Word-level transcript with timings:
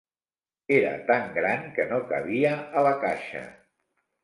Era 0.77 0.93
tan 1.09 1.27
gran 1.35 1.69
que 1.77 1.85
no 1.93 2.01
cabia 2.15 2.57
a 2.81 2.85
la 2.91 2.97
caixa. 3.07 3.47